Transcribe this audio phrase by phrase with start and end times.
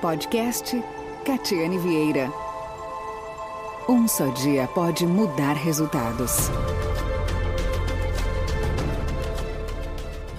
[0.00, 0.82] Podcast
[1.26, 2.32] Catiane Vieira.
[3.86, 6.48] Um só dia pode mudar resultados.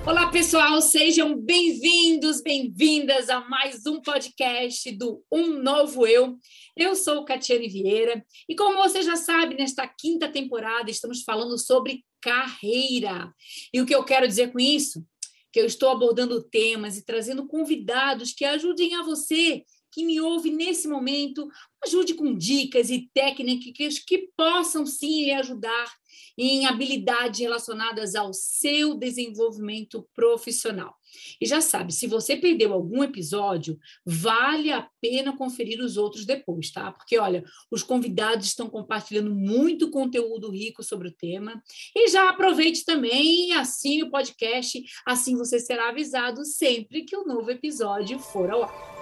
[0.04, 6.40] Olá, pessoal, sejam bem-vindos, bem-vindas a mais um podcast do Um Novo Eu.
[6.76, 12.04] Eu sou Catiane Vieira e, como você já sabe, nesta quinta temporada estamos falando sobre
[12.20, 13.32] carreira.
[13.72, 15.06] E o que eu quero dizer com isso?
[15.52, 20.50] Que eu estou abordando temas e trazendo convidados que ajudem a você que me ouve
[20.50, 21.50] nesse momento,
[21.86, 25.94] ajude com dicas e técnicas que possam sim lhe ajudar
[26.38, 30.96] em habilidades relacionadas ao seu desenvolvimento profissional.
[31.40, 36.72] E já sabe, se você perdeu algum episódio, vale a pena conferir os outros depois,
[36.72, 36.92] tá?
[36.92, 41.62] Porque, olha, os convidados estão compartilhando muito conteúdo rico sobre o tema.
[41.96, 47.22] E já aproveite também e assine o podcast, assim você será avisado sempre que o
[47.22, 49.01] um novo episódio for ao ar.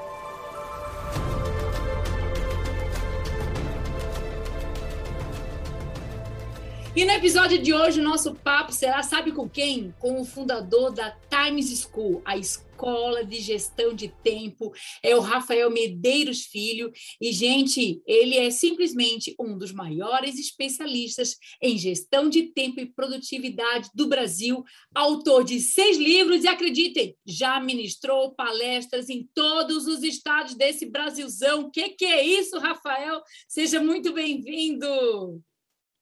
[6.96, 9.94] E no episódio de hoje, o nosso papo será, sabe com quem?
[10.00, 14.74] Com o fundador da Times School, a escola de gestão de tempo,
[15.04, 16.92] é o Rafael Medeiros Filho.
[17.22, 23.90] E, gente, ele é simplesmente um dos maiores especialistas em gestão de tempo e produtividade
[23.94, 30.56] do Brasil, autor de seis livros e, acreditem, já ministrou palestras em todos os estados
[30.56, 31.62] desse Brasilzão.
[31.62, 33.22] O que, que é isso, Rafael?
[33.48, 35.40] Seja muito bem-vindo!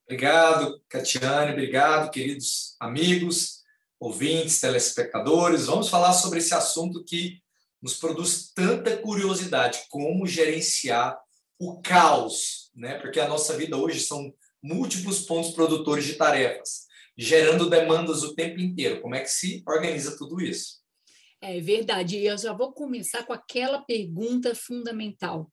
[0.10, 3.62] Obrigado, Catiane, obrigado, queridos amigos,
[4.00, 5.66] ouvintes, telespectadores.
[5.66, 7.42] Vamos falar sobre esse assunto que
[7.82, 11.20] nos produz tanta curiosidade, como gerenciar
[11.60, 12.98] o caos, né?
[13.00, 14.34] Porque a nossa vida hoje são
[14.64, 16.86] múltiplos pontos produtores de tarefas,
[17.18, 19.02] gerando demandas o tempo inteiro.
[19.02, 20.78] Como é que se organiza tudo isso?
[21.42, 22.18] É verdade.
[22.18, 25.52] E eu já vou começar com aquela pergunta fundamental.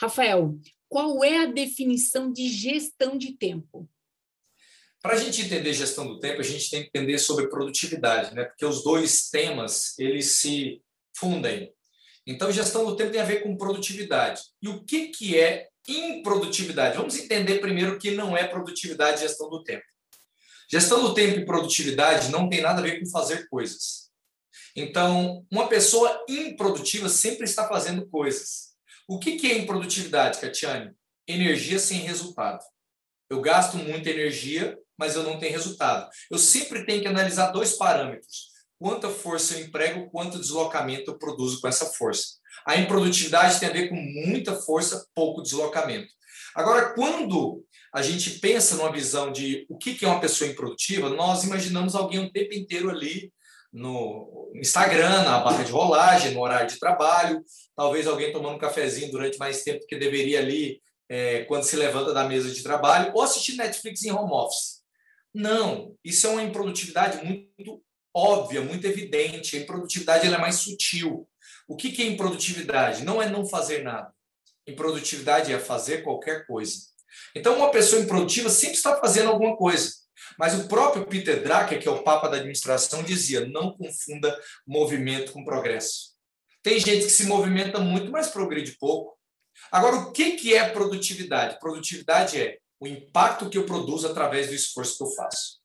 [0.00, 0.58] Rafael,
[0.90, 3.88] qual é a definição de gestão de tempo?
[5.00, 8.44] Para a gente entender gestão do tempo, a gente tem que entender sobre produtividade, né?
[8.44, 10.82] Porque os dois temas eles se
[11.16, 11.72] fundem.
[12.26, 14.42] Então, gestão do tempo tem a ver com produtividade.
[14.60, 16.96] E o que, que é improdutividade?
[16.96, 19.84] Vamos entender primeiro o que não é produtividade e gestão do tempo.
[20.70, 24.10] Gestão do tempo e produtividade não tem nada a ver com fazer coisas.
[24.74, 28.69] Então, uma pessoa improdutiva sempre está fazendo coisas.
[29.10, 30.92] O que é improdutividade, Catiane?
[31.26, 32.60] Energia sem resultado.
[33.28, 36.08] Eu gasto muita energia, mas eu não tenho resultado.
[36.30, 41.60] Eu sempre tenho que analisar dois parâmetros: quanta força eu emprego, quanto deslocamento eu produzo
[41.60, 42.36] com essa força.
[42.64, 46.12] A improdutividade tem a ver com muita força, pouco deslocamento.
[46.54, 51.42] Agora, quando a gente pensa numa visão de o que é uma pessoa improdutiva, nós
[51.42, 53.32] imaginamos alguém o tempo inteiro ali
[53.72, 57.42] no Instagram, na barra de rolagem, no horário de trabalho,
[57.76, 62.12] talvez alguém tomando um cafezinho durante mais tempo que deveria ali é, quando se levanta
[62.12, 64.80] da mesa de trabalho, ou assistir Netflix em home office.
[65.34, 67.82] Não, isso é uma improdutividade muito
[68.14, 69.56] óbvia, muito evidente.
[69.56, 71.28] A improdutividade ela é mais sutil.
[71.68, 73.04] O que, que é improdutividade?
[73.04, 74.12] Não é não fazer nada.
[74.66, 76.78] Improdutividade é fazer qualquer coisa.
[77.34, 79.99] Então, uma pessoa improdutiva sempre está fazendo alguma coisa.
[80.40, 84.34] Mas o próprio Peter Drucker, que é o papa da administração, dizia: não confunda
[84.66, 86.14] movimento com progresso.
[86.62, 89.18] Tem gente que se movimenta muito, mas progride pouco.
[89.70, 91.58] Agora, o que é produtividade?
[91.60, 95.60] Produtividade é o impacto que eu produzo através do esforço que eu faço.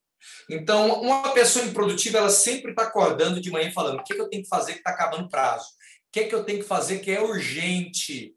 [0.50, 4.44] Então, uma pessoa improdutiva, ela sempre está acordando de manhã falando: o que eu tenho
[4.44, 5.68] que fazer que está acabando prazo?
[5.68, 8.36] O que, é que eu tenho que fazer que é urgente?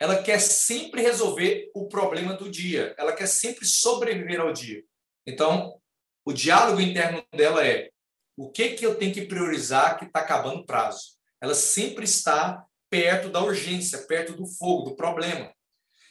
[0.00, 2.92] Ela quer sempre resolver o problema do dia.
[2.98, 4.82] Ela quer sempre sobreviver ao dia.
[5.30, 5.80] Então,
[6.24, 7.90] o diálogo interno dela é:
[8.36, 11.18] o que, que eu tenho que priorizar que está acabando o prazo?
[11.40, 15.52] Ela sempre está perto da urgência, perto do fogo, do problema.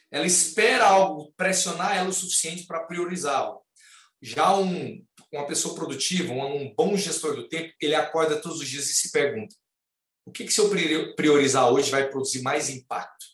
[0.10, 3.64] Ela espera algo pressionar ela o suficiente para priorizar algo.
[4.22, 8.68] Já um, uma pessoa produtiva, um, um bom gestor do tempo, ele acorda todos os
[8.68, 9.56] dias e se pergunta:
[10.26, 10.70] o que, que se eu
[11.16, 13.26] priorizar hoje vai produzir mais impacto?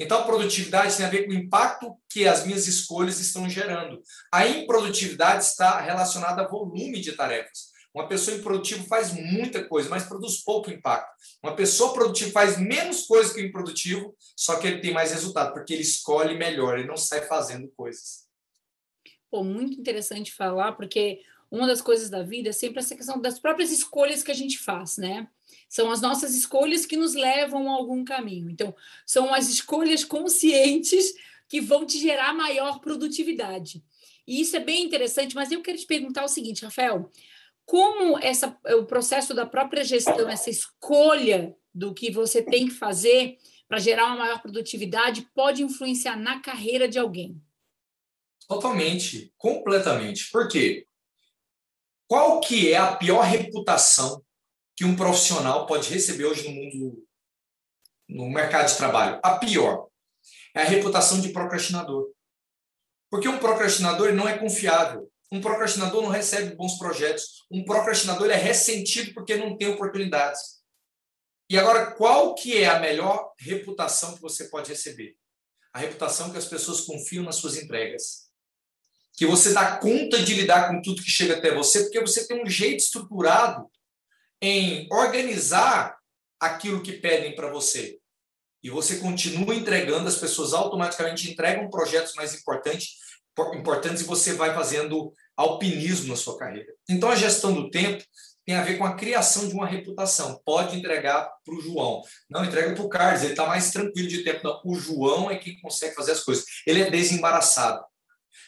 [0.00, 4.02] Então, a produtividade tem a ver com o impacto que as minhas escolhas estão gerando.
[4.32, 7.68] A improdutividade está relacionada a volume de tarefas.
[7.92, 11.10] Uma pessoa improdutiva faz muita coisa, mas produz pouco impacto.
[11.42, 15.52] Uma pessoa produtiva faz menos coisa que o improdutivo, só que ele tem mais resultado,
[15.52, 18.26] porque ele escolhe melhor, ele não sai fazendo coisas.
[19.30, 21.20] Pô, muito interessante falar, porque
[21.50, 24.58] uma das coisas da vida é sempre essa questão das próprias escolhas que a gente
[24.58, 25.28] faz, né?
[25.70, 28.50] São as nossas escolhas que nos levam a algum caminho.
[28.50, 28.74] Então,
[29.06, 31.14] são as escolhas conscientes
[31.48, 33.82] que vão te gerar maior produtividade.
[34.26, 37.08] E isso é bem interessante, mas eu quero te perguntar o seguinte, Rafael,
[37.64, 43.38] como essa, o processo da própria gestão, essa escolha do que você tem que fazer,
[43.68, 47.40] para gerar uma maior produtividade pode influenciar na carreira de alguém?
[48.48, 50.28] Totalmente, completamente.
[50.32, 50.84] Por quê?
[52.08, 54.20] Qual que é a pior reputação
[54.80, 57.06] que um profissional pode receber hoje no mundo,
[58.08, 59.20] no mercado de trabalho?
[59.22, 59.88] A pior
[60.54, 62.10] é a reputação de procrastinador.
[63.10, 65.12] Porque um procrastinador não é confiável.
[65.30, 67.44] Um procrastinador não recebe bons projetos.
[67.50, 70.40] Um procrastinador é ressentido porque não tem oportunidades.
[71.50, 75.14] E agora, qual que é a melhor reputação que você pode receber?
[75.74, 78.30] A reputação que as pessoas confiam nas suas entregas
[79.12, 82.42] que você dá conta de lidar com tudo que chega até você, porque você tem
[82.42, 83.68] um jeito estruturado
[84.40, 85.96] em organizar
[86.38, 87.98] aquilo que pedem para você.
[88.62, 92.96] E você continua entregando, as pessoas automaticamente entregam projetos mais importantes,
[93.54, 96.72] importantes e você vai fazendo alpinismo na sua carreira.
[96.88, 98.04] Então, a gestão do tempo
[98.44, 100.40] tem a ver com a criação de uma reputação.
[100.44, 102.02] Pode entregar para o João.
[102.28, 104.40] Não, entrega para o Carlos, ele está mais tranquilo de tempo.
[104.44, 106.44] Não, o João é quem consegue fazer as coisas.
[106.66, 107.82] Ele é desembaraçado.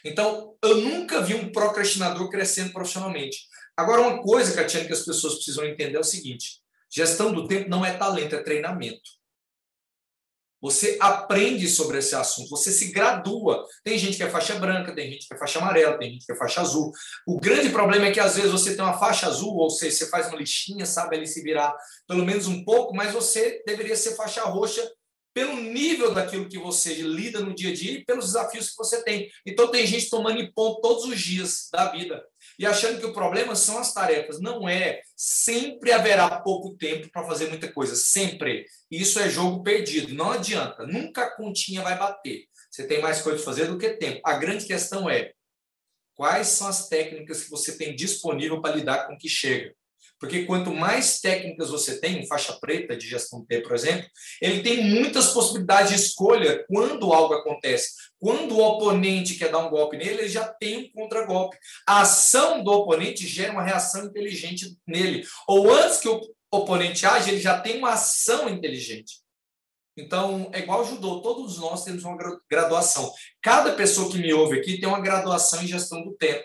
[0.04, 3.46] Então, eu nunca vi um procrastinador crescendo profissionalmente.
[3.76, 6.60] Agora, uma coisa, Catiane, que as pessoas precisam entender é o seguinte:
[6.90, 9.22] gestão do tempo não é talento, é treinamento.
[10.60, 13.66] Você aprende sobre esse assunto, você se gradua.
[13.82, 16.30] Tem gente que é faixa branca, tem gente que é faixa amarela, tem gente que
[16.30, 16.92] é faixa azul.
[17.26, 20.08] O grande problema é que às vezes você tem uma faixa azul, ou seja, você
[20.08, 21.74] faz uma listinha, sabe ali se virar
[22.06, 24.88] pelo menos um pouco, mas você deveria ser faixa roxa
[25.34, 29.02] pelo nível daquilo que você lida no dia a dia e pelos desafios que você
[29.02, 29.28] tem.
[29.44, 32.22] Então, tem gente tomando em ponto todos os dias da vida
[32.62, 34.40] e achando que o problema são as tarefas.
[34.40, 35.02] Não é.
[35.16, 37.96] Sempre haverá pouco tempo para fazer muita coisa.
[37.96, 38.64] Sempre.
[38.88, 40.14] Isso é jogo perdido.
[40.14, 40.86] Não adianta.
[40.86, 42.44] Nunca a continha vai bater.
[42.70, 44.20] Você tem mais coisa para fazer do que tempo.
[44.24, 45.32] A grande questão é
[46.14, 49.74] quais são as técnicas que você tem disponível para lidar com o que chega.
[50.22, 54.08] Porque quanto mais técnicas você tem, faixa preta de gestão tempo, por exemplo,
[54.40, 57.88] ele tem muitas possibilidades de escolha quando algo acontece.
[58.20, 61.58] Quando o oponente quer dar um golpe nele, ele já tem um contragolpe.
[61.84, 65.26] A ação do oponente gera uma reação inteligente nele.
[65.48, 66.20] Ou antes que o
[66.52, 69.20] oponente age, ele já tem uma ação inteligente.
[69.96, 72.16] Então, é igual judô, todos nós temos uma
[72.48, 73.12] graduação.
[73.42, 76.44] Cada pessoa que me ouve aqui tem uma graduação em gestão do tempo.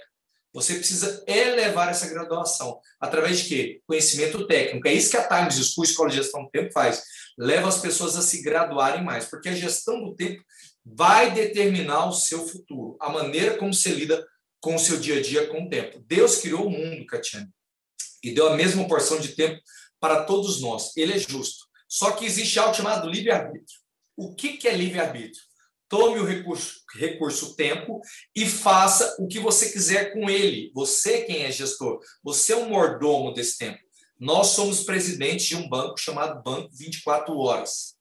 [0.57, 2.81] Você precisa elevar essa graduação.
[2.99, 3.81] Através de quê?
[3.85, 4.87] Conhecimento técnico.
[4.87, 7.03] É isso que a Times School, Escola de Gestão do Tempo, faz.
[7.37, 10.43] Leva as pessoas a se graduarem mais, porque a gestão do tempo
[10.83, 14.25] vai determinar o seu futuro, a maneira como você lida
[14.59, 16.03] com o seu dia a dia com o tempo.
[16.07, 17.51] Deus criou o mundo, Catiane,
[18.23, 19.61] e deu a mesma porção de tempo
[19.99, 20.97] para todos nós.
[20.97, 21.67] Ele é justo.
[21.87, 23.79] Só que existe algo chamado livre-arbítrio.
[24.15, 25.43] O que é livre-arbítrio?
[25.89, 28.01] Tome o recurso, recurso tempo
[28.35, 30.71] e faça o que você quiser com ele.
[30.73, 33.79] Você quem é gestor, você é o mordomo desse tempo.
[34.19, 37.95] Nós somos presidentes de um banco chamado Banco 24 Horas.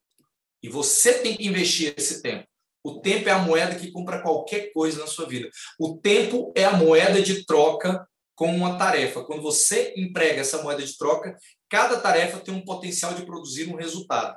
[0.62, 2.46] E você tem que investir esse tempo.
[2.82, 5.48] O tempo é a moeda que compra qualquer coisa na sua vida.
[5.78, 9.24] O tempo é a moeda de troca com uma tarefa.
[9.24, 11.36] Quando você emprega essa moeda de troca,
[11.68, 14.36] cada tarefa tem um potencial de produzir um resultado.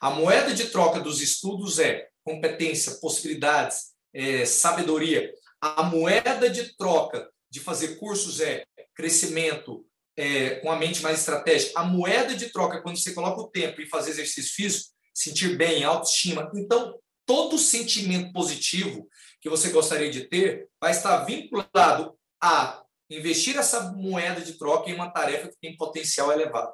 [0.00, 5.32] A moeda de troca dos estudos é competência, possibilidades, é, sabedoria.
[5.60, 9.86] A moeda de troca de fazer cursos é crescimento,
[10.16, 11.78] é, com a mente mais estratégica.
[11.78, 15.84] A moeda de troca, quando você coloca o tempo e fazer exercício físico, sentir bem,
[15.84, 16.50] autoestima.
[16.56, 19.08] Então, todo sentimento positivo
[19.40, 24.94] que você gostaria de ter vai estar vinculado a investir essa moeda de troca em
[24.94, 26.72] uma tarefa que tem potencial elevado.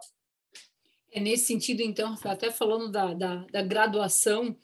[1.11, 4.57] É nesse sentido, então, até falando da, da, da graduação,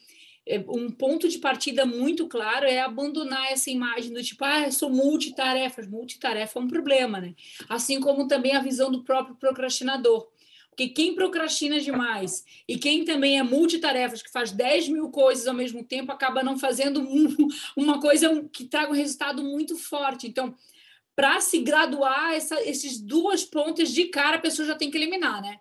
[0.68, 5.86] um ponto de partida muito claro é abandonar essa imagem do tipo, ah, sou multitarefas.
[5.86, 7.34] Multitarefa é um problema, né?
[7.68, 10.28] Assim como também a visão do próprio procrastinador.
[10.70, 15.54] Porque quem procrastina demais e quem também é multitarefas, que faz 10 mil coisas ao
[15.54, 20.28] mesmo tempo, acaba não fazendo um, uma coisa que traga um resultado muito forte.
[20.28, 20.54] Então,
[21.16, 25.42] para se graduar, essa, esses duas pontas de cara, a pessoa já tem que eliminar,
[25.42, 25.58] né?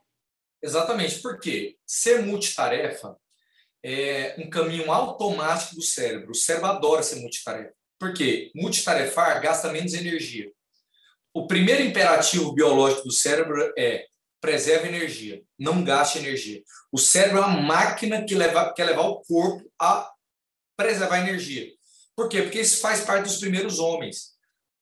[0.62, 3.18] Exatamente, porque ser multitarefa
[3.90, 6.32] é um caminho automático do cérebro.
[6.32, 7.74] O cérebro adora ser multitarefa.
[7.98, 8.52] Por quê?
[8.54, 10.52] Multitarefar gasta menos energia.
[11.34, 14.06] O primeiro imperativo biológico do cérebro é
[14.42, 16.62] preserve energia, não gaste energia.
[16.92, 20.12] O cérebro é uma máquina que leva, quer levar o corpo a
[20.76, 21.72] preservar energia.
[22.14, 22.42] Por quê?
[22.42, 24.34] Porque isso faz parte dos primeiros homens.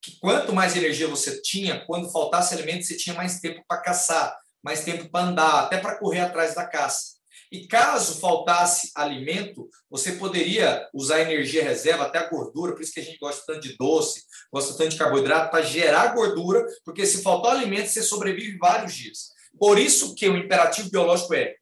[0.02, 4.36] Que quanto mais energia você tinha, quando faltasse alimento, você tinha mais tempo para caçar,
[4.64, 7.15] mais tempo para andar, até para correr atrás da caça.
[7.52, 13.00] E caso faltasse alimento, você poderia usar energia reserva, até a gordura, por isso que
[13.00, 17.22] a gente gosta tanto de doce, gosta tanto de carboidrato, para gerar gordura, porque se
[17.22, 19.36] faltar alimento, você sobrevive vários dias.
[19.58, 21.56] Por isso que o imperativo biológico é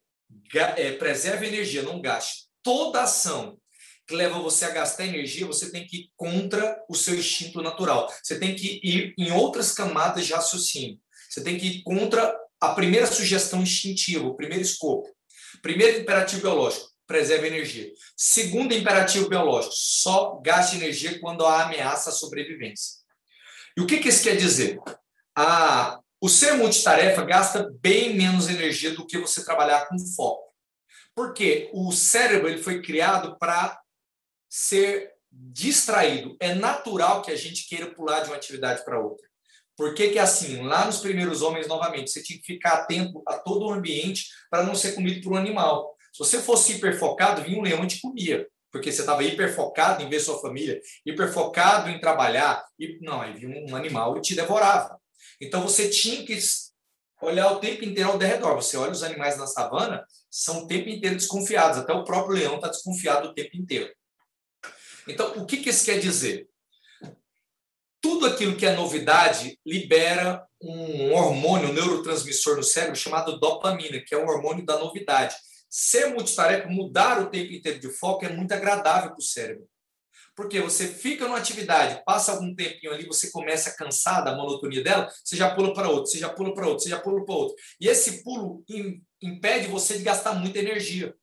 [0.54, 2.44] é, preserve energia, não gaste.
[2.62, 3.58] Toda ação
[4.06, 8.12] que leva você a gastar energia, você tem que ir contra o seu instinto natural.
[8.22, 10.98] Você tem que ir em outras camadas de raciocínio.
[11.28, 15.08] Você tem que ir contra a primeira sugestão instintiva, o primeiro escopo.
[15.62, 17.90] Primeiro imperativo biológico, preserve energia.
[18.16, 23.02] Segundo imperativo biológico, só gaste energia quando há ameaça à sobrevivência.
[23.76, 24.78] E o que, que isso quer dizer?
[25.36, 30.54] A, o ser multitarefa gasta bem menos energia do que você trabalhar com foco.
[31.14, 33.80] Porque o cérebro ele foi criado para
[34.48, 36.36] ser distraído.
[36.40, 39.26] É natural que a gente queira pular de uma atividade para outra.
[39.76, 40.62] Por que, que assim?
[40.62, 44.62] Lá nos primeiros homens, novamente, você tinha que ficar atento a todo o ambiente para
[44.62, 45.96] não ser comido por um animal.
[46.12, 50.08] Se você fosse hiperfocado, vinha um leão e te comia, porque você estava hiperfocado em
[50.08, 55.00] ver sua família, hiperfocado em trabalhar, e não, aí vinha um animal e te devorava.
[55.40, 56.38] Então você tinha que
[57.20, 58.54] olhar o tempo inteiro ao redor.
[58.54, 62.56] Você olha os animais na savana, são o tempo inteiro desconfiados, até o próprio leão
[62.56, 63.92] está desconfiado o tempo inteiro.
[65.06, 66.48] Então, o que, que isso quer dizer?
[68.04, 74.14] Tudo aquilo que é novidade libera um hormônio, um neurotransmissor no cérebro chamado dopamina, que
[74.14, 75.34] é o hormônio da novidade.
[75.70, 79.66] Ser multitarefa, mudar o tempo inteiro de foco é muito agradável para o cérebro.
[80.36, 85.10] Porque você fica numa atividade, passa algum tempinho ali, você começa a da monotonia dela,
[85.24, 87.56] você já pula para outro, você já pula para outro, você já pula para outro.
[87.80, 88.62] E esse pulo
[89.22, 91.14] impede você de gastar muita energia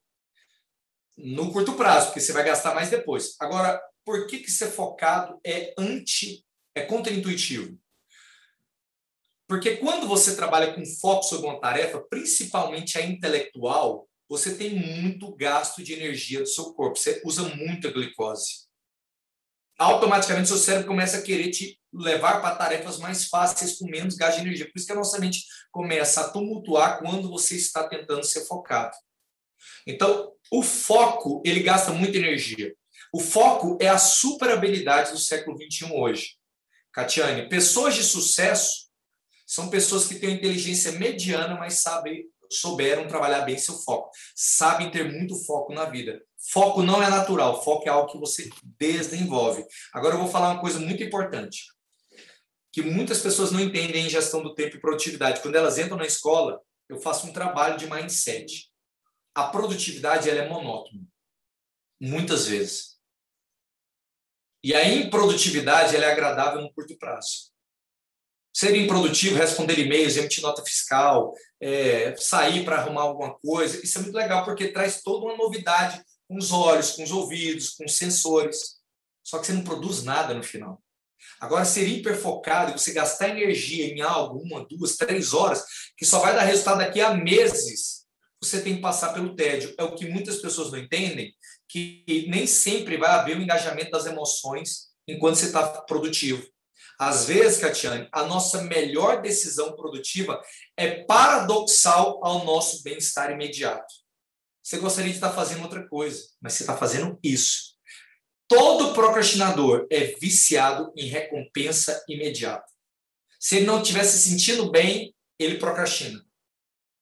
[1.15, 3.35] no curto prazo, porque você vai gastar mais depois.
[3.39, 6.43] Agora, por que, que ser focado é anti,
[6.75, 7.80] é contraintuitivo?
[9.48, 15.36] Porque quando você trabalha com foco sobre uma tarefa, principalmente a intelectual, você tem muito
[15.36, 18.70] gasto de energia do seu corpo, você usa muita glicose.
[19.78, 24.38] Automaticamente seu cérebro começa a querer te levar para tarefas mais fáceis com menos gasto
[24.38, 24.66] de energia.
[24.66, 28.96] Por isso que a nossa mente começa a tumultuar quando você está tentando ser focado.
[29.86, 32.74] Então, o foco, ele gasta muita energia.
[33.13, 36.38] O foco é a super habilidade do século XXI hoje.
[36.93, 38.89] Catiane, pessoas de sucesso
[39.45, 44.10] são pessoas que têm inteligência mediana, mas sabem, souberam trabalhar bem seu foco.
[44.36, 46.21] Sabem ter muito foco na vida.
[46.51, 49.65] Foco não é natural, foco é algo que você desenvolve.
[49.93, 51.65] Agora eu vou falar uma coisa muito importante,
[52.71, 55.41] que muitas pessoas não entendem em gestão do tempo e produtividade.
[55.41, 58.71] Quando elas entram na escola, eu faço um trabalho de mindset
[59.33, 61.03] a produtividade ela é monótona,
[62.00, 63.00] muitas vezes.
[64.63, 67.51] E a improdutividade é agradável no curto prazo.
[68.53, 74.01] Ser improdutivo, responder e-mails, emitir nota fiscal, é, sair para arrumar alguma coisa, isso é
[74.01, 77.96] muito legal porque traz toda uma novidade com os olhos, com os ouvidos, com os
[77.96, 78.82] sensores.
[79.24, 80.82] Só que você não produz nada no final.
[81.39, 85.63] Agora, ser hiperfocado você gastar energia em algo, uma, duas, três horas,
[85.98, 88.06] que só vai dar resultado daqui a meses,
[88.41, 89.74] você tem que passar pelo tédio.
[89.77, 91.34] É o que muitas pessoas não entendem,
[91.72, 96.46] que nem sempre vai haver o engajamento das emoções enquanto você está produtivo.
[97.00, 100.42] Às vezes, Catiane, a nossa melhor decisão produtiva
[100.75, 103.94] é paradoxal ao nosso bem-estar imediato.
[104.62, 107.75] Você gostaria de estar fazendo outra coisa, mas você está fazendo isso.
[108.50, 112.70] Todo procrastinador é viciado em recompensa imediata.
[113.40, 116.22] Se ele não estiver se sentindo bem, ele procrastina.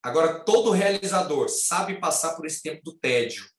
[0.02, 3.50] Agora, todo realizador sabe passar por esse tempo do tédio,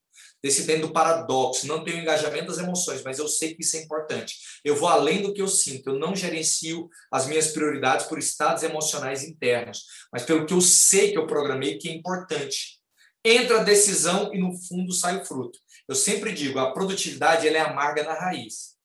[0.43, 3.81] desse tempo do paradoxo, não tenho engajamento das emoções, mas eu sei que isso é
[3.81, 4.35] importante.
[4.63, 8.63] Eu vou além do que eu sinto, eu não gerencio as minhas prioridades por estados
[8.63, 12.79] emocionais internos, mas pelo que eu sei que eu programei que é importante.
[13.23, 15.59] Entra a decisão e no fundo sai o fruto.
[15.87, 18.75] Eu sempre digo, a produtividade ela é amarga na raiz,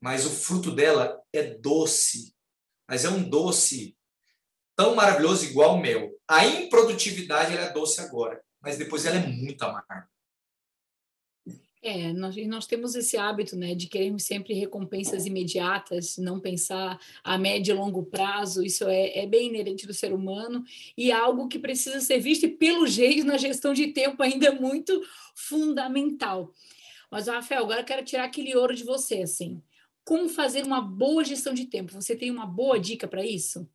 [0.00, 2.34] mas o fruto dela é doce.
[2.86, 3.96] Mas é um doce
[4.76, 6.10] tão maravilhoso igual o mel.
[6.28, 10.09] A improdutividade ela é doce agora, mas depois ela é muito amarga.
[11.82, 17.38] É, nós, nós temos esse hábito, né, de queremos sempre recompensas imediatas, não pensar a
[17.38, 20.62] médio e longo prazo, isso é, é bem inerente do ser humano
[20.94, 24.48] e é algo que precisa ser visto e, pelo jeito, na gestão de tempo ainda
[24.48, 25.00] é muito
[25.34, 26.52] fundamental.
[27.10, 29.62] Mas, Rafael, agora eu quero tirar aquele ouro de você, assim.
[30.04, 31.94] Como fazer uma boa gestão de tempo?
[31.94, 33.66] Você tem uma boa dica para isso?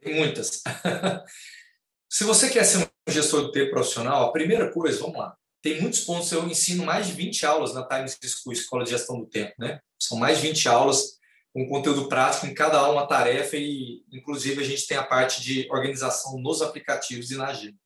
[0.00, 0.62] Tem muitas.
[2.10, 5.80] Se você quer ser um gestor do tempo profissional, a primeira coisa, vamos lá, tem
[5.80, 6.30] muitos pontos.
[6.32, 9.80] Eu ensino mais de 20 aulas na Times School, Escola de Gestão do Tempo, né?
[9.98, 11.18] São mais de 20 aulas
[11.54, 15.40] com conteúdo prático em cada aula uma tarefa e, inclusive, a gente tem a parte
[15.40, 17.76] de organização nos aplicativos e na agenda.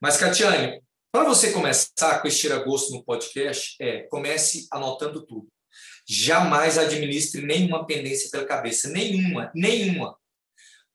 [0.00, 0.80] Mas, Catiane,
[1.10, 5.48] para você começar com esse tira-gosto no podcast, é, comece anotando tudo.
[6.06, 10.16] Jamais administre nenhuma pendência pela cabeça, nenhuma, nenhuma.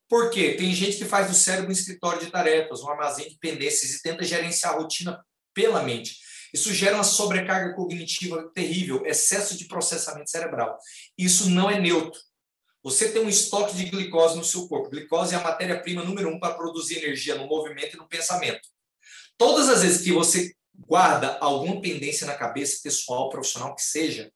[0.07, 0.53] Por quê?
[0.53, 4.01] Tem gente que faz do cérebro um escritório de tarefas, um armazém de pendências e
[4.01, 6.17] tenta gerenciar a rotina pela mente.
[6.53, 10.77] Isso gera uma sobrecarga cognitiva terrível, excesso de processamento cerebral.
[11.17, 12.19] Isso não é neutro.
[12.83, 14.89] Você tem um estoque de glicose no seu corpo.
[14.89, 18.67] Glicose é a matéria-prima número um para produzir energia no movimento e no pensamento.
[19.37, 24.31] Todas as vezes que você guarda alguma pendência na cabeça, pessoal, profissional, que seja,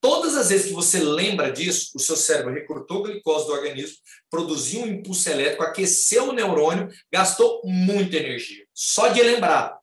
[0.00, 3.96] todas as vezes que você lembra disso, o seu cérebro recrutou glicose do organismo,
[4.30, 8.64] produziu um impulso elétrico, aqueceu o neurônio, gastou muita energia.
[8.72, 9.79] Só de lembrar.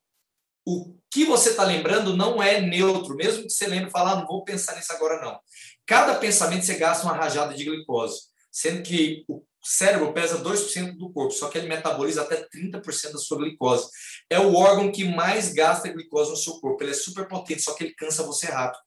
[0.70, 4.16] O que você está lembrando não é neutro, mesmo que você lembre e falar, ah,
[4.18, 5.40] não vou pensar nisso agora, não.
[5.86, 11.10] Cada pensamento você gasta uma rajada de glicose, sendo que o cérebro pesa 2% do
[11.14, 13.88] corpo, só que ele metaboliza até 30% da sua glicose.
[14.30, 16.84] É o órgão que mais gasta glicose no seu corpo.
[16.84, 18.82] Ele é super potente, só que ele cansa você rápido.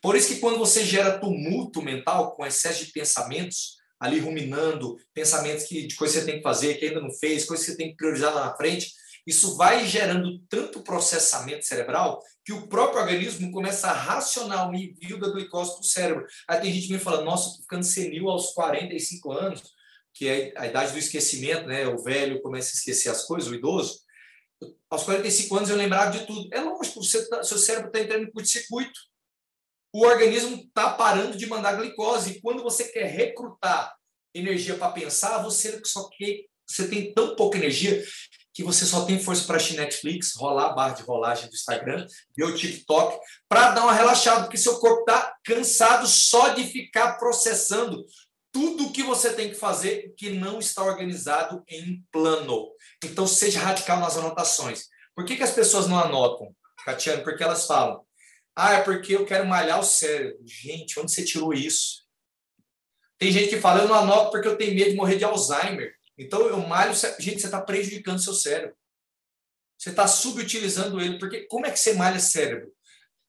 [0.00, 5.64] Por isso que quando você gera tumulto mental, com excesso de pensamentos, ali ruminando, pensamentos
[5.64, 7.76] que, de coisas que você tem que fazer, que ainda não fez, coisas que você
[7.76, 8.92] tem que priorizar lá na frente,
[9.28, 15.20] isso vai gerando tanto processamento cerebral que o próprio organismo começa a racionar o envio
[15.20, 16.26] da glicose para o cérebro.
[16.48, 19.62] Aí tem gente que me fala, nossa, estou ficando senil aos 45 anos,
[20.14, 21.86] que é a idade do esquecimento, né?
[21.86, 24.00] O velho começa a esquecer as coisas, o idoso.
[24.88, 26.48] Aos 45 anos eu lembrava de tudo.
[26.50, 28.98] É lógico, você tá, seu cérebro está entrando em curto-circuito.
[29.92, 32.30] O organismo está parando de mandar glicose.
[32.30, 33.94] E quando você quer recrutar
[34.34, 38.02] energia para pensar, você só quer, você tem tão pouca energia
[38.58, 42.04] que você só tem força para assistir Netflix, rolar a barra de rolagem do Instagram,
[42.36, 43.16] ver o TikTok,
[43.48, 48.04] para dar uma relaxada, porque seu corpo está cansado só de ficar processando
[48.50, 52.72] tudo o que você tem que fazer que não está organizado em plano.
[53.04, 54.88] Então, seja radical nas anotações.
[55.14, 56.52] Por que, que as pessoas não anotam,
[56.84, 57.22] Catiane?
[57.22, 58.04] Porque elas falam,
[58.56, 60.36] ah, é porque eu quero malhar o cérebro.
[60.44, 62.02] Gente, onde você tirou isso?
[63.18, 65.94] Tem gente que fala, eu não anoto porque eu tenho medo de morrer de Alzheimer.
[66.18, 68.76] Então, eu malho, gente, você está prejudicando seu cérebro.
[69.78, 72.72] Você está subutilizando ele, porque como é que você malha cérebro?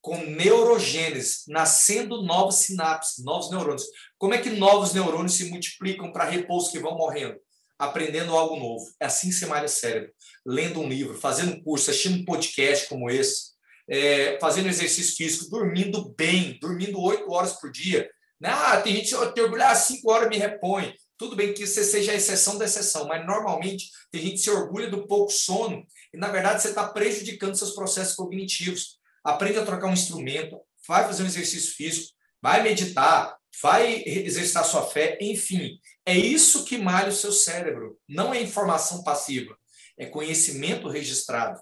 [0.01, 3.85] Com neurogênese, nascendo novas sinapses, novos neurônios.
[4.17, 7.39] Como é que novos neurônios se multiplicam para repouso que vão morrendo?
[7.77, 8.91] Aprendendo algo novo.
[8.99, 10.11] É assim que você malha cérebro.
[10.43, 13.51] Lendo um livro, fazendo um curso, assistindo um podcast como esse,
[13.87, 18.09] é, fazendo exercício físico, dormindo bem, dormindo oito horas por dia.
[18.43, 20.95] Ah, tem gente que orgulhar, cinco horas me repõe.
[21.19, 24.49] Tudo bem que você seja a exceção da exceção, mas normalmente tem gente que se
[24.49, 28.97] orgulha do pouco sono e, na verdade, você está prejudicando seus processos cognitivos.
[29.21, 34.85] Aprende a trocar um instrumento, vai fazer um exercício físico, vai meditar, vai exercitar sua
[34.85, 35.77] fé, enfim.
[36.05, 39.53] É isso que malha o seu cérebro, não é informação passiva,
[39.97, 41.59] é conhecimento registrado.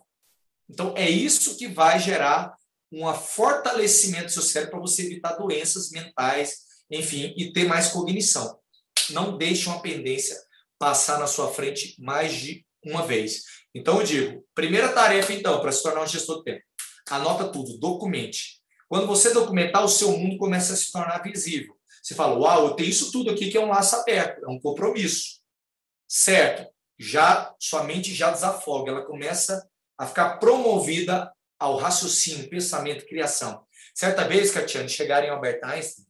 [0.69, 2.55] Então, é isso que vai gerar
[2.91, 6.59] um fortalecimento do seu cérebro para você evitar doenças mentais,
[6.91, 8.55] enfim, e ter mais cognição
[9.13, 10.37] não deixe uma pendência
[10.79, 13.43] passar na sua frente mais de uma vez.
[13.73, 16.63] Então, eu digo, primeira tarefa, então, para se tornar um gestor do tempo,
[17.09, 18.61] anota tudo, documente.
[18.87, 21.75] Quando você documentar, o seu mundo começa a se tornar visível.
[22.01, 24.59] Você fala, uau, eu tenho isso tudo aqui que é um laço aberto, é um
[24.59, 25.41] compromisso.
[26.07, 29.67] Certo, já sua mente já desafoga, ela começa
[29.97, 33.65] a ficar promovida ao raciocínio, pensamento, criação.
[33.93, 36.05] Certa vez, Catiane, chegaram em Albert Einstein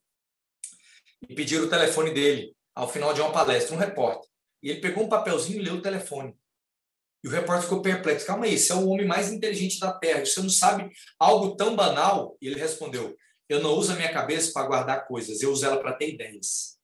[1.27, 4.29] e pediram o telefone dele ao final de uma palestra, um repórter.
[4.61, 6.37] E ele pegou um papelzinho e leu o telefone.
[7.23, 8.27] E o repórter ficou perplexo.
[8.27, 10.23] Calma aí, você é o homem mais inteligente da Terra.
[10.23, 12.37] Você não sabe algo tão banal?
[12.39, 13.17] E ele respondeu:
[13.49, 16.77] Eu não uso a minha cabeça para guardar coisas, eu uso ela para ter ideias.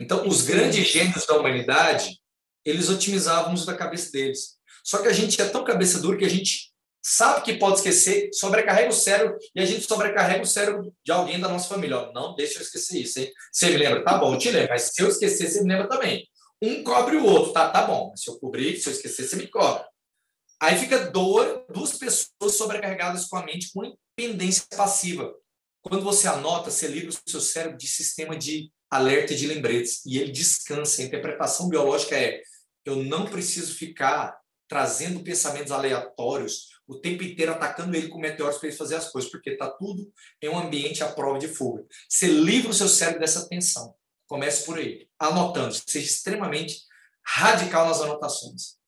[0.00, 2.20] Então, os grandes gênios da humanidade,
[2.64, 4.58] eles otimizavam o uso da cabeça deles.
[4.82, 6.72] Só que a gente é tão cabeça dura que a gente
[7.08, 11.40] sabe que pode esquecer, sobrecarrega o cérebro e a gente sobrecarrega o cérebro de alguém
[11.40, 11.96] da nossa família.
[11.96, 13.32] Ó, não deixa eu esquecer isso, hein?
[13.50, 14.04] Você me lembra?
[14.04, 14.68] Tá bom, eu te lembro.
[14.68, 16.28] Mas se eu esquecer, você me lembra também.
[16.60, 17.70] Um cobre o outro, tá?
[17.70, 18.12] Tá bom.
[18.14, 19.84] Se eu cobrir, se eu esquecer, você me cobre.
[20.60, 25.32] Aí fica dor, duas pessoas sobrecarregadas com a mente com independência passiva.
[25.80, 30.18] Quando você anota, você livra o seu cérebro de sistema de alerta de lembretes e
[30.18, 31.00] ele descansa.
[31.00, 32.42] A interpretação biológica é:
[32.84, 34.36] eu não preciso ficar
[34.68, 39.30] trazendo pensamentos aleatórios o tempo inteiro atacando ele com meteoros para ele fazer as coisas,
[39.30, 40.10] porque está tudo
[40.42, 41.86] em um ambiente à prova de fuga.
[42.08, 43.94] Você livra o seu cérebro dessa tensão.
[44.26, 46.82] Comece por aí, anotando, seja extremamente
[47.22, 48.78] radical nas anotações.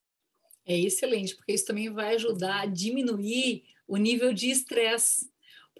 [0.67, 5.31] É excelente, porque isso também vai ajudar a diminuir o nível de estresse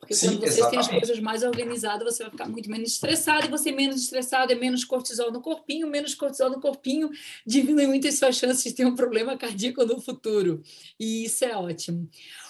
[0.01, 3.47] porque Sim, quando você tem as coisas mais organizadas, você vai ficar muito menos estressado,
[3.47, 7.11] e você menos estressado é menos cortisol no corpinho, menos cortisol no corpinho
[7.47, 10.63] diminui muito as suas chances de ter um problema cardíaco no futuro.
[10.99, 12.09] E isso é ótimo.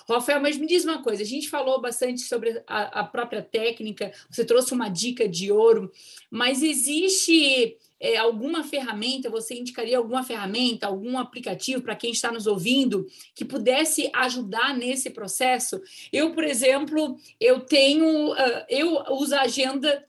[0.08, 4.12] Rafael, mas me diz uma coisa: a gente falou bastante sobre a, a própria técnica,
[4.30, 5.90] você trouxe uma dica de ouro,
[6.30, 12.46] mas existe é, alguma ferramenta, você indicaria alguma ferramenta, algum aplicativo para quem está nos
[12.46, 15.80] ouvindo que pudesse ajudar nesse processo?
[16.10, 20.06] Eu, por exemplo, eu tenho, uh, eu uso a agenda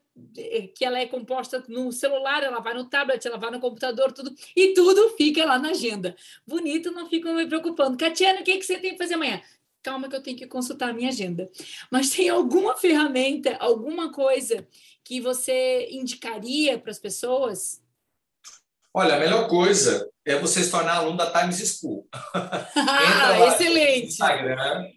[0.75, 4.34] que ela é composta no celular, ela vai no tablet, ela vai no computador, tudo,
[4.56, 6.15] e tudo fica lá na agenda.
[6.45, 7.97] Bonito, não fico me preocupando.
[7.97, 9.41] Catiana, o que, que você tem que fazer amanhã?
[9.82, 11.49] Calma que eu tenho que consultar a minha agenda.
[11.89, 14.67] Mas tem alguma ferramenta, alguma coisa
[15.04, 17.80] que você indicaria para as pessoas?
[18.93, 22.08] Olha, a melhor coisa é você se tornar aluno da Times School.
[22.34, 24.08] ah, excelente!
[24.08, 24.88] Instagram,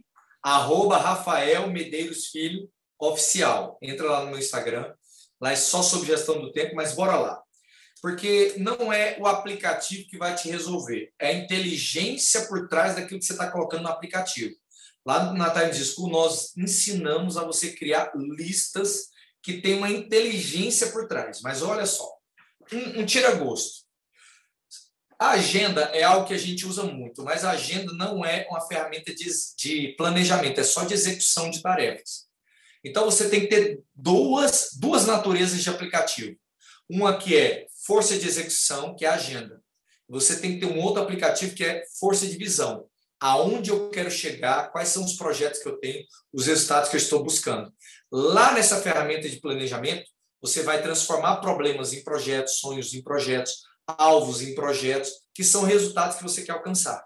[0.43, 3.79] arroba Rafael Medeiros Filho Oficial.
[3.81, 4.93] Entra lá no meu Instagram,
[5.45, 7.43] Lá é só sobre gestão do tempo, mas bora lá.
[8.01, 13.21] Porque não é o aplicativo que vai te resolver, é a inteligência por trás daquilo
[13.21, 14.55] que você está colocando no aplicativo.
[15.07, 19.09] Lá na Times School, nós ensinamos a você criar listas
[19.43, 21.43] que tem uma inteligência por trás.
[21.43, 22.11] Mas olha só,
[22.73, 23.84] um, um tira-gosto.
[25.19, 28.61] A agenda é algo que a gente usa muito, mas a agenda não é uma
[28.61, 32.27] ferramenta de, de planejamento, é só de execução de tarefas.
[32.85, 36.37] Então, você tem que ter duas, duas naturezas de aplicativo.
[36.89, 39.63] Uma que é força de execução, que é a agenda.
[40.09, 42.87] Você tem que ter um outro aplicativo que é força de visão.
[43.19, 47.01] Aonde eu quero chegar, quais são os projetos que eu tenho, os resultados que eu
[47.01, 47.73] estou buscando.
[48.13, 50.05] Lá nessa ferramenta de planejamento,
[50.43, 56.17] você vai transformar problemas em projetos, sonhos em projetos, alvos em projetos, que são resultados
[56.17, 57.05] que você quer alcançar.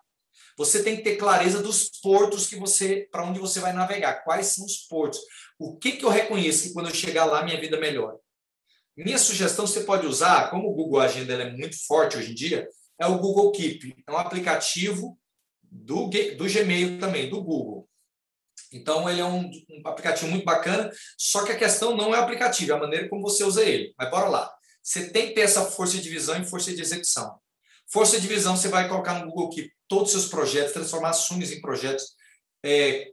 [0.56, 4.24] Você tem que ter clareza dos portos que você, para onde você vai navegar.
[4.24, 5.20] Quais são os portos?
[5.58, 8.18] O que, que eu reconheço que quando eu chegar lá, minha vida melhora?
[8.96, 12.68] Minha sugestão, você pode usar, como o Google Agenda é muito forte hoje em dia,
[12.98, 14.02] é o Google Keep.
[14.04, 15.16] É um aplicativo
[15.62, 17.88] do, do Gmail também, do Google.
[18.72, 22.22] Então, ele é um, um, aplicativo muito bacana, só que a questão não é o
[22.22, 23.94] aplicativo, é a maneira como você usa ele.
[23.96, 24.57] Mas bora lá.
[24.88, 27.38] Você tem que ter essa força de visão e força de execução.
[27.92, 31.52] Força de visão, você vai colocar no Google Keep todos os seus projetos, transformar sonhos
[31.52, 32.14] em projetos,
[32.64, 33.10] é,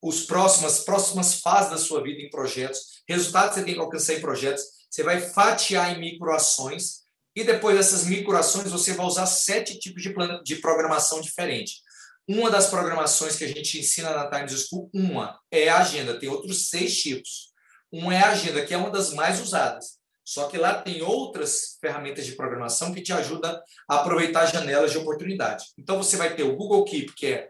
[0.00, 4.14] os próximas próximas fases da sua vida em projetos, resultados que você tem que alcançar
[4.14, 7.00] em projetos, você vai fatiar em microações
[7.36, 10.42] e depois dessas microações você vai usar sete tipos de, plan...
[10.42, 11.82] de programação diferente.
[12.26, 16.30] Uma das programações que a gente ensina na Times School, uma é a agenda, tem
[16.30, 17.52] outros seis tipos.
[17.92, 19.97] Uma é a agenda, que é uma das mais usadas.
[20.28, 24.98] Só que lá tem outras ferramentas de programação que te ajudam a aproveitar janelas de
[24.98, 25.64] oportunidade.
[25.78, 27.48] Então você vai ter o Google Keep, que é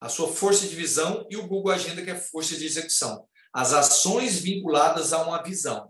[0.00, 3.24] a sua força de visão, e o Google Agenda, que é força de execução.
[3.52, 5.88] As ações vinculadas a uma visão.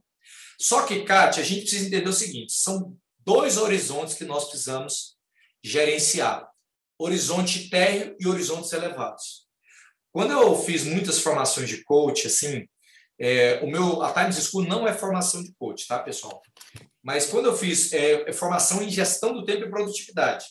[0.61, 5.17] Só que, Kátia, a gente precisa entender o seguinte: são dois horizontes que nós precisamos
[5.65, 6.47] gerenciar:
[6.99, 9.47] horizonte térreo e horizontes elevados.
[10.13, 12.69] Quando eu fiz muitas formações de coach, assim,
[13.19, 16.43] é, o meu a Times School não é formação de coach, tá, pessoal?
[17.03, 20.47] Mas quando eu fiz é, é formação em gestão do tempo e produtividade,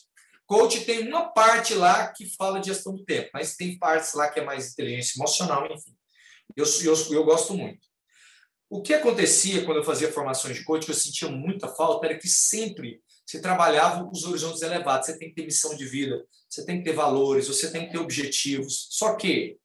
[0.46, 4.30] Coach tem uma parte lá que fala de gestão do tempo, mas tem partes lá
[4.30, 5.92] que é mais inteligência emocional, enfim.
[6.56, 7.84] Eu, eu, eu gosto muito.
[8.70, 12.18] O que acontecia quando eu fazia formações de coach, que eu sentia muita falta, era
[12.18, 15.06] que sempre se trabalhava os horizontes elevados.
[15.06, 17.92] Você tem que ter missão de vida, você tem que ter valores, você tem que
[17.92, 18.86] ter objetivos.
[18.90, 19.58] Só que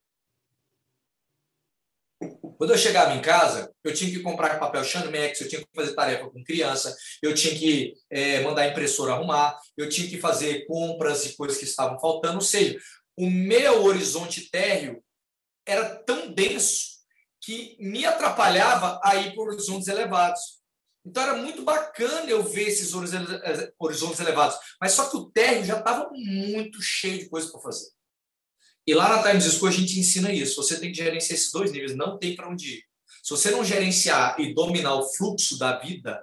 [2.62, 5.95] quando eu chegava em casa, eu tinha que comprar papel Xanmex, eu tinha que fazer
[5.95, 10.67] tarefa com criança, eu tinha que é, mandar a impressora arrumar, eu tinha que fazer
[10.67, 12.36] compras e coisas que estavam faltando.
[12.36, 12.78] Ou seja,
[13.17, 15.04] o meu horizonte térreo
[15.65, 17.00] era tão denso
[17.43, 20.62] que me atrapalhava a ir para horizontes elevados.
[21.04, 25.80] Então era muito bacana eu ver esses horizontes elevados, mas só que o térreo já
[25.80, 27.89] estava muito cheio de coisas para fazer.
[28.86, 30.56] E lá na Times School a gente ensina isso.
[30.56, 32.84] Você tem que gerenciar esses dois níveis, não tem para onde ir.
[33.24, 36.22] Se você não gerenciar e dominar o fluxo da vida,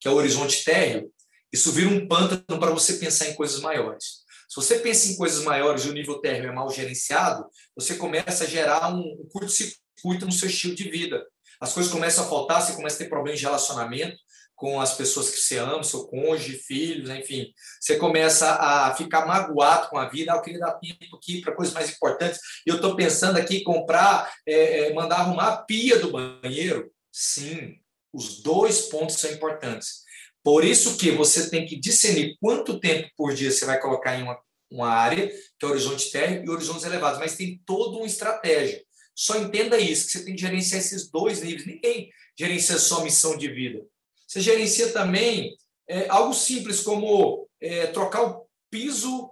[0.00, 1.12] que é o horizonte térreo,
[1.52, 4.22] isso vira um pântano para você pensar em coisas maiores.
[4.48, 8.44] Se você pensa em coisas maiores e o nível térreo é mal gerenciado, você começa
[8.44, 11.24] a gerar um curto-circuito no seu estilo de vida.
[11.60, 14.16] As coisas começam a faltar, você começa a ter problemas de relacionamento,
[14.62, 17.52] com as pessoas que você ama, seu cônjuge, filhos, enfim.
[17.80, 20.32] Você começa a ficar magoado com a vida.
[20.32, 22.38] Ah, eu queria dar tempo aqui para coisas mais importantes.
[22.64, 26.92] E eu estou pensando aqui comprar, é, é, mandar arrumar a pia do banheiro.
[27.10, 27.74] Sim,
[28.12, 30.04] os dois pontos são importantes.
[30.44, 34.22] Por isso que você tem que discernir quanto tempo por dia você vai colocar em
[34.22, 34.38] uma,
[34.70, 35.26] uma área,
[35.58, 38.80] que é horizonte térreo e horizontes elevados, mas tem toda uma estratégia.
[39.12, 41.66] Só entenda isso, que você tem que gerenciar esses dois níveis.
[41.66, 43.84] Ninguém gerencia só missão de vida.
[44.32, 49.30] Você gerencia também é, algo simples como é, trocar o piso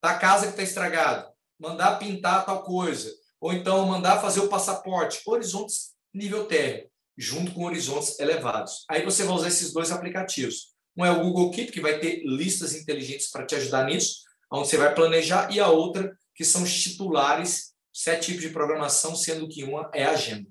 [0.00, 5.20] da casa que está estragado, mandar pintar tal coisa, ou então mandar fazer o passaporte,
[5.26, 6.88] horizontes nível térreo,
[7.18, 8.84] junto com horizontes elevados.
[8.88, 12.22] Aí você vai usar esses dois aplicativos, Um é o Google Keep, que vai ter
[12.24, 16.62] listas inteligentes para te ajudar nisso, onde você vai planejar, e a outra, que são
[16.62, 20.48] os titulares, sete tipos de programação, sendo que uma é agenda.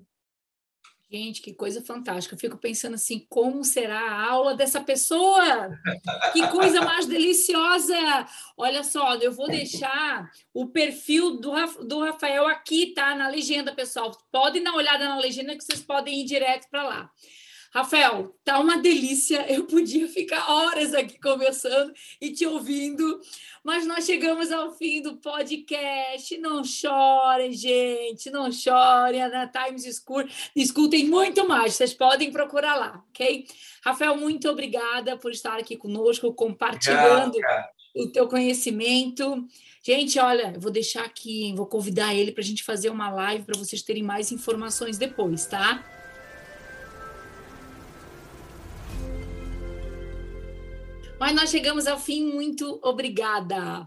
[1.12, 2.36] Gente, que coisa fantástica.
[2.36, 5.76] Eu fico pensando assim, como será a aula dessa pessoa?
[6.32, 7.96] Que coisa mais deliciosa!
[8.56, 11.50] Olha só, eu vou deixar o perfil do,
[11.84, 13.12] do Rafael aqui, tá?
[13.16, 14.16] Na legenda, pessoal.
[14.30, 17.10] Podem dar uma olhada na legenda que vocês podem ir direto para lá.
[17.72, 19.46] Rafael, tá uma delícia.
[19.48, 23.20] Eu podia ficar horas aqui conversando e te ouvindo,
[23.62, 26.36] mas nós chegamos ao fim do podcast.
[26.38, 29.20] Não chorem, gente, não chorem.
[29.28, 30.24] Na Times School,
[30.66, 31.74] School tem muito mais.
[31.74, 33.46] Vocês podem procurar lá, ok?
[33.84, 39.46] Rafael, muito obrigada por estar aqui conosco, compartilhando Obrigado, o teu conhecimento.
[39.80, 43.44] Gente, olha, eu vou deixar aqui, vou convidar ele para a gente fazer uma live
[43.44, 45.99] para vocês terem mais informações depois, tá?
[51.20, 53.86] Mas nós chegamos ao fim, muito obrigada.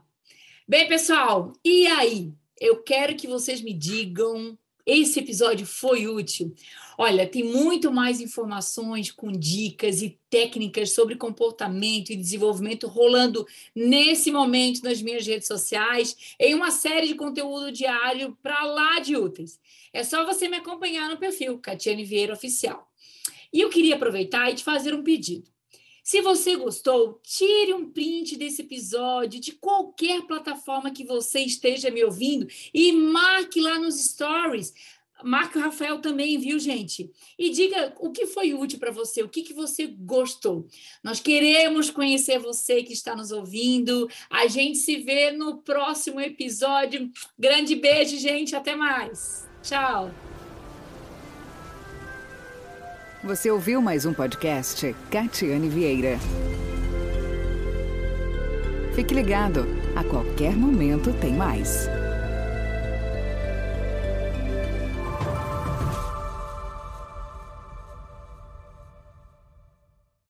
[0.67, 2.32] Bem, pessoal, e aí?
[2.62, 4.56] Eu quero que vocês me digam.
[4.86, 6.54] Esse episódio foi útil.
[6.96, 14.32] Olha, tem muito mais informações com dicas e técnicas sobre comportamento e desenvolvimento rolando nesse
[14.32, 19.60] momento nas minhas redes sociais, em uma série de conteúdo diário para lá de úteis.
[19.91, 22.88] É só você me acompanhar no perfil Catiane Vieira Oficial.
[23.52, 25.53] E eu queria aproveitar e te fazer um pedido.
[26.04, 32.04] Se você gostou, tire um print desse episódio de qualquer plataforma que você esteja me
[32.04, 34.74] ouvindo e marque lá nos stories.
[35.24, 37.10] Marque o Rafael também, viu, gente?
[37.39, 40.68] E diga o que foi útil para você, o que, que você gostou.
[41.02, 44.10] Nós queremos conhecer você que está nos ouvindo.
[44.30, 47.10] A gente se vê no próximo episódio.
[47.39, 48.54] Grande beijo, gente.
[48.54, 49.48] Até mais.
[49.62, 50.33] Tchau.
[53.24, 56.18] Você ouviu mais um podcast Catiane Vieira.
[58.94, 61.88] Fique ligado, a qualquer momento tem mais.